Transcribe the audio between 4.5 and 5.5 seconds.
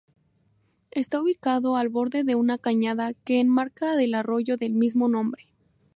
del mismo nombre.